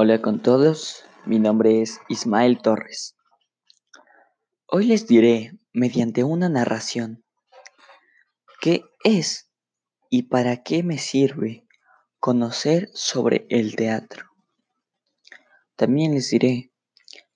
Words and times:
Hola 0.00 0.22
con 0.22 0.40
todos, 0.40 1.02
mi 1.26 1.40
nombre 1.40 1.82
es 1.82 2.00
Ismael 2.08 2.62
Torres. 2.62 3.16
Hoy 4.68 4.86
les 4.86 5.08
diré, 5.08 5.58
mediante 5.72 6.22
una 6.22 6.48
narración, 6.48 7.24
qué 8.60 8.84
es 9.02 9.50
y 10.08 10.28
para 10.28 10.62
qué 10.62 10.84
me 10.84 10.98
sirve 10.98 11.66
conocer 12.20 12.90
sobre 12.94 13.48
el 13.50 13.74
teatro. 13.74 14.26
También 15.74 16.14
les 16.14 16.30
diré 16.30 16.70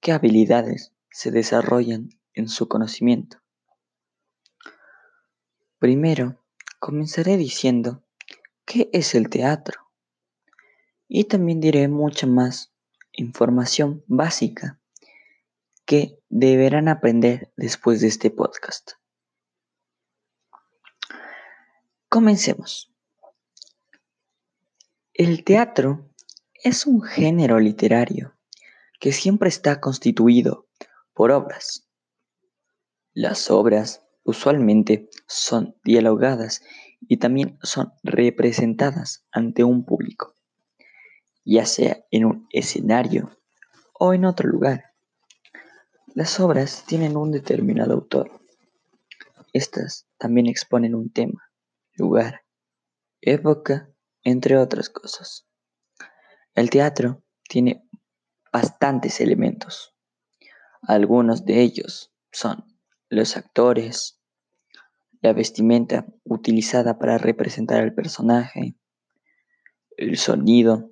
qué 0.00 0.12
habilidades 0.12 0.92
se 1.10 1.30
desarrollan 1.30 2.10
en 2.34 2.50
su 2.50 2.68
conocimiento. 2.68 3.38
Primero, 5.78 6.44
comenzaré 6.78 7.38
diciendo 7.38 8.04
qué 8.66 8.90
es 8.92 9.14
el 9.14 9.30
teatro 9.30 9.89
y 11.12 11.24
también 11.24 11.60
diré 11.60 11.88
mucha 11.88 12.28
más 12.28 12.72
información 13.10 14.04
básica 14.06 14.80
que 15.84 16.22
deberán 16.28 16.86
aprender 16.86 17.52
después 17.56 18.00
de 18.00 18.06
este 18.06 18.30
podcast. 18.30 18.92
Comencemos. 22.08 22.94
El 25.12 25.42
teatro 25.42 26.08
es 26.54 26.86
un 26.86 27.02
género 27.02 27.58
literario 27.58 28.38
que 29.00 29.10
siempre 29.10 29.48
está 29.48 29.80
constituido 29.80 30.68
por 31.12 31.32
obras. 31.32 31.88
Las 33.14 33.50
obras 33.50 34.06
usualmente 34.22 35.10
son 35.26 35.76
dialogadas 35.82 36.62
y 37.00 37.16
también 37.16 37.58
son 37.64 37.92
representadas 38.04 39.26
ante 39.32 39.64
un 39.64 39.84
público 39.84 40.36
ya 41.50 41.66
sea 41.66 42.04
en 42.12 42.26
un 42.26 42.46
escenario 42.50 43.36
o 43.98 44.14
en 44.14 44.24
otro 44.24 44.48
lugar. 44.48 44.94
Las 46.14 46.38
obras 46.38 46.84
tienen 46.86 47.16
un 47.16 47.32
determinado 47.32 47.92
autor. 47.92 48.40
Estas 49.52 50.06
también 50.16 50.46
exponen 50.46 50.94
un 50.94 51.10
tema, 51.10 51.50
lugar, 51.94 52.42
época, 53.20 53.90
entre 54.22 54.58
otras 54.58 54.90
cosas. 54.90 55.48
El 56.54 56.70
teatro 56.70 57.24
tiene 57.48 57.84
bastantes 58.52 59.20
elementos. 59.20 59.96
Algunos 60.82 61.44
de 61.46 61.62
ellos 61.62 62.12
son 62.30 62.64
los 63.08 63.36
actores, 63.36 64.20
la 65.20 65.32
vestimenta 65.32 66.06
utilizada 66.22 66.96
para 67.00 67.18
representar 67.18 67.80
al 67.80 67.92
personaje, 67.92 68.76
el 69.96 70.16
sonido, 70.16 70.90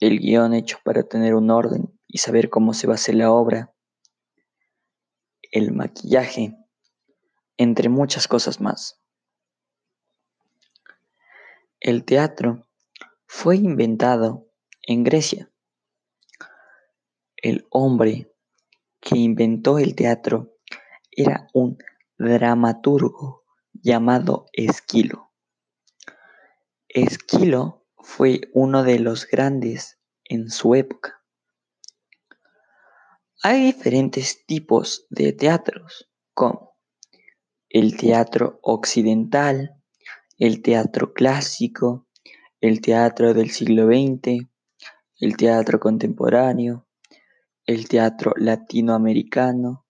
el 0.00 0.20
guion 0.20 0.54
hecho 0.54 0.78
para 0.84 1.02
tener 1.02 1.34
un 1.34 1.50
orden 1.50 1.98
y 2.06 2.18
saber 2.18 2.50
cómo 2.50 2.72
se 2.74 2.86
va 2.86 2.94
a 2.94 2.96
hacer 2.96 3.14
la 3.14 3.30
obra, 3.32 3.74
el 5.50 5.72
maquillaje, 5.72 6.56
entre 7.56 7.88
muchas 7.88 8.28
cosas 8.28 8.60
más. 8.60 9.00
El 11.80 12.04
teatro 12.04 12.66
fue 13.26 13.56
inventado 13.56 14.48
en 14.82 15.04
Grecia. 15.04 15.50
El 17.36 17.66
hombre 17.70 18.32
que 19.00 19.16
inventó 19.16 19.78
el 19.78 19.94
teatro 19.94 20.56
era 21.10 21.48
un 21.52 21.78
dramaturgo 22.18 23.44
llamado 23.72 24.46
Esquilo. 24.52 25.32
Esquilo 26.88 27.86
fue 28.00 28.42
uno 28.52 28.82
de 28.82 28.98
los 28.98 29.26
grandes 29.26 29.98
en 30.24 30.50
su 30.50 30.74
época. 30.74 31.22
Hay 33.42 33.66
diferentes 33.66 34.44
tipos 34.46 35.06
de 35.10 35.32
teatros, 35.32 36.10
como 36.34 36.76
el 37.68 37.96
teatro 37.96 38.58
occidental, 38.62 39.80
el 40.38 40.62
teatro 40.62 41.12
clásico, 41.12 42.08
el 42.60 42.80
teatro 42.80 43.34
del 43.34 43.50
siglo 43.50 43.86
XX, 43.86 44.48
el 45.20 45.36
teatro 45.36 45.78
contemporáneo, 45.78 46.88
el 47.64 47.88
teatro 47.88 48.32
latinoamericano 48.36 49.86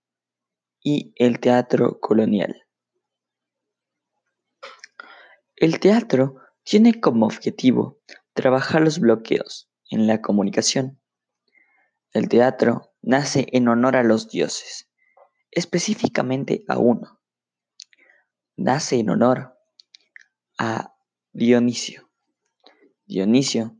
y 0.82 1.12
el 1.16 1.38
teatro 1.40 2.00
colonial. 2.00 2.66
El 5.56 5.80
teatro 5.80 6.36
tiene 6.68 7.00
como 7.00 7.24
objetivo 7.24 7.98
trabajar 8.34 8.82
los 8.82 8.98
bloqueos 8.98 9.70
en 9.88 10.06
la 10.06 10.20
comunicación. 10.20 11.00
El 12.12 12.28
teatro 12.28 12.92
nace 13.00 13.46
en 13.52 13.68
honor 13.68 13.96
a 13.96 14.02
los 14.02 14.28
dioses, 14.28 14.86
específicamente 15.50 16.64
a 16.68 16.76
uno. 16.76 17.22
Nace 18.54 18.96
en 18.96 19.08
honor 19.08 19.56
a 20.58 20.94
Dionisio. 21.32 22.10
Dionisio 23.06 23.74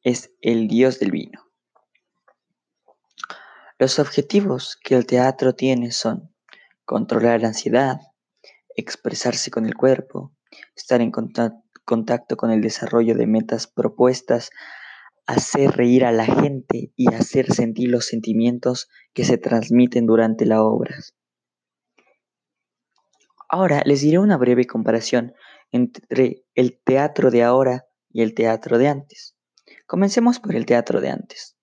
es 0.00 0.32
el 0.40 0.68
dios 0.68 1.00
del 1.00 1.10
vino. 1.10 1.50
Los 3.78 3.98
objetivos 3.98 4.78
que 4.82 4.94
el 4.94 5.04
teatro 5.04 5.54
tiene 5.54 5.92
son 5.92 6.34
controlar 6.86 7.42
la 7.42 7.48
ansiedad, 7.48 8.00
expresarse 8.74 9.50
con 9.50 9.66
el 9.66 9.74
cuerpo, 9.74 10.32
estar 10.74 11.02
en 11.02 11.10
contacto 11.10 11.61
contacto 11.84 12.36
con 12.36 12.50
el 12.50 12.60
desarrollo 12.60 13.14
de 13.14 13.26
metas 13.26 13.66
propuestas, 13.66 14.50
hacer 15.26 15.72
reír 15.72 16.04
a 16.04 16.12
la 16.12 16.24
gente 16.24 16.92
y 16.96 17.12
hacer 17.14 17.52
sentir 17.52 17.90
los 17.90 18.06
sentimientos 18.06 18.88
que 19.12 19.24
se 19.24 19.38
transmiten 19.38 20.06
durante 20.06 20.46
la 20.46 20.62
obra. 20.62 20.96
Ahora 23.48 23.82
les 23.84 24.00
diré 24.00 24.18
una 24.18 24.36
breve 24.36 24.66
comparación 24.66 25.34
entre 25.70 26.44
el 26.54 26.80
teatro 26.82 27.30
de 27.30 27.42
ahora 27.42 27.86
y 28.10 28.22
el 28.22 28.34
teatro 28.34 28.78
de 28.78 28.88
antes. 28.88 29.36
Comencemos 29.86 30.40
por 30.40 30.54
el 30.54 30.66
teatro 30.66 31.00
de 31.00 31.10
antes. 31.10 31.56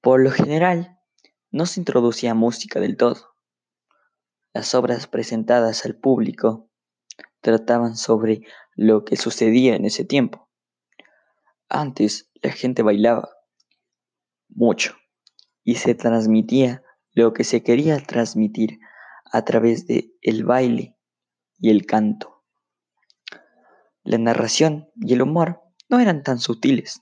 Por 0.00 0.20
lo 0.20 0.30
general, 0.30 0.98
no 1.50 1.66
se 1.66 1.80
introducía 1.80 2.34
música 2.34 2.80
del 2.80 2.96
todo. 2.96 3.36
Las 4.52 4.74
obras 4.74 5.06
presentadas 5.06 5.84
al 5.84 5.96
público 5.96 6.68
trataban 7.40 7.96
sobre 7.96 8.42
lo 8.76 9.04
que 9.04 9.16
sucedía 9.16 9.76
en 9.76 9.84
ese 9.84 10.04
tiempo. 10.04 10.48
Antes 11.68 12.30
la 12.42 12.50
gente 12.50 12.82
bailaba 12.82 13.30
mucho 14.48 14.96
y 15.62 15.76
se 15.76 15.94
transmitía 15.94 16.82
lo 17.12 17.32
que 17.32 17.44
se 17.44 17.62
quería 17.62 17.98
transmitir 17.98 18.78
a 19.32 19.44
través 19.44 19.86
de 19.86 20.12
el 20.20 20.44
baile 20.44 20.96
y 21.58 21.70
el 21.70 21.86
canto. 21.86 22.44
La 24.02 24.18
narración 24.18 24.90
y 24.96 25.14
el 25.14 25.22
humor 25.22 25.62
no 25.88 26.00
eran 26.00 26.22
tan 26.22 26.38
sutiles. 26.38 27.00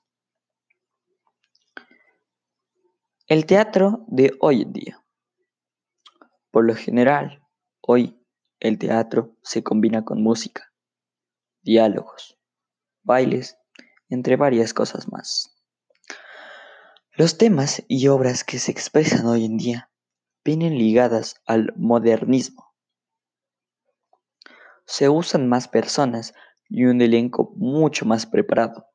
El 3.27 3.47
teatro 3.47 4.05
de 4.09 4.33
hoy 4.41 4.63
en 4.63 4.73
día. 4.73 5.05
Por 6.51 6.67
lo 6.67 6.75
general, 6.75 7.43
hoy 7.81 8.23
el 8.61 8.79
teatro 8.79 9.37
se 9.43 9.63
combina 9.63 10.05
con 10.05 10.23
música 10.23 10.72
diálogos, 11.63 12.39
bailes, 13.03 13.57
entre 14.09 14.37
varias 14.37 14.75
cosas 14.75 15.11
más. 15.11 15.57
Los 17.15 17.39
temas 17.39 17.83
y 17.89 18.09
obras 18.09 18.45
que 18.45 18.59
se 18.59 18.71
expresan 18.71 19.27
hoy 19.27 19.45
en 19.45 19.57
día 19.57 19.91
vienen 20.45 20.79
ligadas 20.79 21.41
al 21.47 21.73
modernismo. 21.77 22.75
Se 24.87 25.09
usan 25.09 25.49
más 25.49 25.69
personas 25.69 26.35
y 26.69 26.85
un 26.85 27.01
elenco 27.01 27.53
mucho 27.57 28.07
más 28.07 28.27
preparado. 28.27 28.87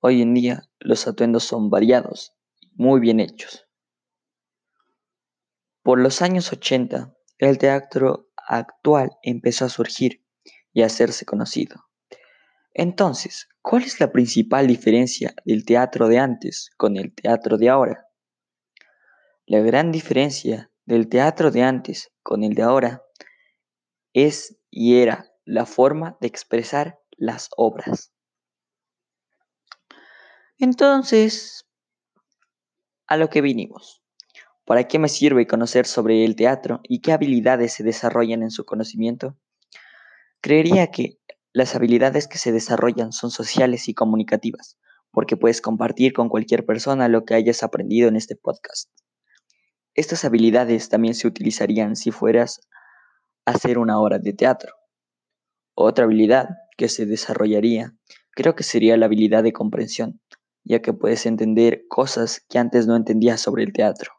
Hoy 0.00 0.22
en 0.22 0.32
día 0.34 0.70
los 0.78 1.06
atuendos 1.06 1.44
son 1.44 1.70
variados 1.70 2.34
y 2.60 2.70
muy 2.76 3.00
bien 3.00 3.20
hechos. 3.20 3.68
Por 5.82 5.98
los 5.98 6.22
años 6.22 6.52
80, 6.52 7.14
el 7.38 7.58
teatro 7.58 8.30
actual 8.36 9.18
empezó 9.22 9.64
a 9.64 9.68
surgir 9.68 10.24
y 10.78 10.82
hacerse 10.82 11.24
conocido. 11.24 11.88
Entonces, 12.72 13.48
¿cuál 13.62 13.82
es 13.82 13.98
la 13.98 14.12
principal 14.12 14.68
diferencia 14.68 15.34
del 15.44 15.64
teatro 15.64 16.06
de 16.06 16.20
antes 16.20 16.70
con 16.76 16.96
el 16.96 17.12
teatro 17.12 17.58
de 17.58 17.68
ahora? 17.68 18.06
La 19.44 19.58
gran 19.58 19.90
diferencia 19.90 20.70
del 20.84 21.08
teatro 21.08 21.50
de 21.50 21.64
antes 21.64 22.12
con 22.22 22.44
el 22.44 22.54
de 22.54 22.62
ahora 22.62 23.02
es 24.12 24.56
y 24.70 25.00
era 25.00 25.26
la 25.44 25.66
forma 25.66 26.16
de 26.20 26.28
expresar 26.28 27.00
las 27.16 27.48
obras. 27.56 28.12
Entonces, 30.58 31.66
a 33.08 33.16
lo 33.16 33.28
que 33.30 33.40
vinimos. 33.40 34.00
¿Para 34.64 34.86
qué 34.86 35.00
me 35.00 35.08
sirve 35.08 35.48
conocer 35.48 35.86
sobre 35.86 36.24
el 36.24 36.36
teatro 36.36 36.82
y 36.84 37.00
qué 37.00 37.10
habilidades 37.10 37.72
se 37.72 37.82
desarrollan 37.82 38.44
en 38.44 38.52
su 38.52 38.64
conocimiento? 38.64 39.36
Creería 40.40 40.86
que 40.92 41.18
las 41.52 41.74
habilidades 41.74 42.28
que 42.28 42.38
se 42.38 42.52
desarrollan 42.52 43.10
son 43.10 43.32
sociales 43.32 43.88
y 43.88 43.94
comunicativas, 43.94 44.78
porque 45.10 45.36
puedes 45.36 45.60
compartir 45.60 46.12
con 46.12 46.28
cualquier 46.28 46.64
persona 46.64 47.08
lo 47.08 47.24
que 47.24 47.34
hayas 47.34 47.64
aprendido 47.64 48.08
en 48.08 48.14
este 48.14 48.36
podcast. 48.36 48.88
Estas 49.94 50.24
habilidades 50.24 50.90
también 50.90 51.16
se 51.16 51.26
utilizarían 51.26 51.96
si 51.96 52.12
fueras 52.12 52.60
a 53.46 53.50
hacer 53.50 53.78
una 53.78 53.98
obra 54.00 54.20
de 54.20 54.32
teatro. 54.32 54.74
Otra 55.74 56.04
habilidad 56.04 56.50
que 56.76 56.88
se 56.88 57.04
desarrollaría 57.04 57.96
creo 58.30 58.54
que 58.54 58.62
sería 58.62 58.96
la 58.96 59.06
habilidad 59.06 59.42
de 59.42 59.52
comprensión, 59.52 60.20
ya 60.62 60.80
que 60.82 60.92
puedes 60.92 61.26
entender 61.26 61.82
cosas 61.88 62.44
que 62.48 62.60
antes 62.60 62.86
no 62.86 62.94
entendías 62.94 63.40
sobre 63.40 63.64
el 63.64 63.72
teatro. 63.72 64.12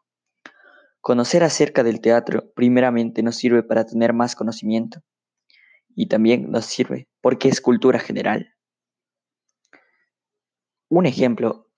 Conocer 1.00 1.44
acerca 1.44 1.82
del 1.82 2.02
teatro 2.02 2.52
primeramente 2.54 3.22
nos 3.22 3.36
sirve 3.36 3.62
para 3.62 3.86
tener 3.86 4.12
más 4.12 4.36
conocimiento 4.36 5.02
y 6.00 6.06
también 6.06 6.50
nos 6.50 6.64
sirve 6.64 7.10
porque 7.20 7.50
es 7.50 7.60
cultura 7.60 7.98
general. 7.98 8.54
Un 10.88 11.04
ejemplo 11.04 11.68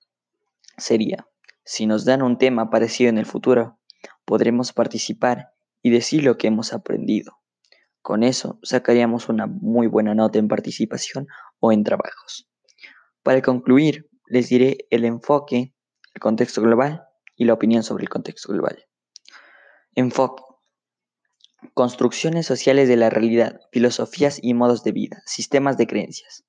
sería, 0.77 1.27
si 1.65 1.87
nos 1.87 2.05
dan 2.05 2.23
un 2.23 2.39
tema 2.39 2.71
parecido 2.71 3.11
en 3.11 3.19
el 3.19 3.27
futuro, 3.27 3.81
podremos 4.25 4.73
participar 4.73 5.55
y 5.83 5.91
decir 5.91 6.23
lo 6.23 6.39
que 6.39 6.47
hemos 6.47 6.73
aprendido. 6.73 7.41
Con 8.01 8.23
eso 8.23 8.61
sacaríamos 8.63 9.29
una 9.29 9.49
muy 9.49 9.89
buena 9.89 10.15
nota 10.15 10.39
en 10.39 10.47
participación 10.47 11.27
o 11.59 11.73
en 11.73 11.83
trabajos. 11.83 12.49
Para 13.25 13.43
concluir, 13.43 14.09
les 14.27 14.49
diré 14.49 14.87
el 14.91 15.05
enfoque, 15.05 15.75
el 16.15 16.21
contexto 16.21 16.63
global 16.63 17.03
y 17.35 17.45
la 17.45 17.55
opinión 17.55 17.83
sobre 17.83 18.05
el 18.05 18.09
contexto 18.09 18.53
global. 18.53 18.85
Enfoque. 19.97 20.45
Construcciones 21.75 22.45
sociales 22.45 22.89
de 22.89 22.97
la 22.97 23.09
realidad, 23.09 23.61
filosofías 23.71 24.39
y 24.43 24.53
modos 24.53 24.85
de 24.85 24.93
vida, 24.93 25.23
sistemas 25.25 25.79
de 25.79 25.87
creencias. 25.87 26.45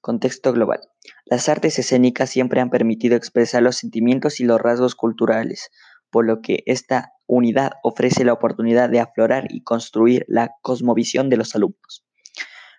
Contexto 0.00 0.52
global. 0.52 0.80
Las 1.24 1.48
artes 1.48 1.78
escénicas 1.78 2.30
siempre 2.30 2.60
han 2.60 2.70
permitido 2.70 3.16
expresar 3.16 3.62
los 3.62 3.76
sentimientos 3.76 4.38
y 4.38 4.44
los 4.44 4.60
rasgos 4.60 4.94
culturales, 4.94 5.70
por 6.10 6.26
lo 6.26 6.42
que 6.42 6.62
esta 6.66 7.12
unidad 7.26 7.72
ofrece 7.82 8.24
la 8.24 8.34
oportunidad 8.34 8.88
de 8.88 9.00
aflorar 9.00 9.46
y 9.50 9.62
construir 9.62 10.24
la 10.28 10.54
cosmovisión 10.62 11.28
de 11.28 11.38
los 11.38 11.56
alumnos. 11.56 12.04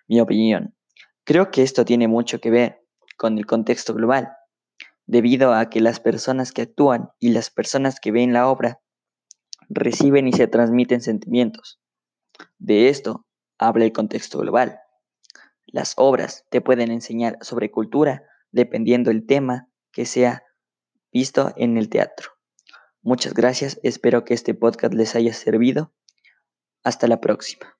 Mi 0.08 0.20
opinión. 0.20 0.74
Creo 1.24 1.50
que 1.50 1.62
esto 1.62 1.84
tiene 1.84 2.08
mucho 2.08 2.40
que 2.40 2.50
ver 2.50 2.80
con 3.18 3.36
el 3.36 3.46
contexto 3.46 3.94
global, 3.94 4.30
debido 5.06 5.52
a 5.52 5.68
que 5.68 5.80
las 5.80 6.00
personas 6.00 6.52
que 6.52 6.62
actúan 6.62 7.10
y 7.18 7.30
las 7.30 7.50
personas 7.50 8.00
que 8.00 8.10
ven 8.10 8.32
la 8.32 8.48
obra 8.48 8.80
reciben 9.70 10.28
y 10.28 10.32
se 10.32 10.48
transmiten 10.48 11.00
sentimientos. 11.00 11.80
De 12.58 12.88
esto 12.88 13.26
habla 13.58 13.84
el 13.84 13.92
contexto 13.92 14.38
global. 14.38 14.80
Las 15.66 15.94
obras 15.96 16.44
te 16.50 16.60
pueden 16.60 16.90
enseñar 16.90 17.38
sobre 17.40 17.70
cultura 17.70 18.24
dependiendo 18.50 19.10
el 19.10 19.26
tema 19.26 19.68
que 19.92 20.04
sea 20.04 20.44
visto 21.12 21.52
en 21.56 21.76
el 21.78 21.88
teatro. 21.88 22.30
Muchas 23.02 23.32
gracias, 23.32 23.80
espero 23.82 24.24
que 24.24 24.34
este 24.34 24.54
podcast 24.54 24.92
les 24.92 25.14
haya 25.14 25.32
servido. 25.32 25.92
Hasta 26.82 27.06
la 27.06 27.20
próxima. 27.20 27.79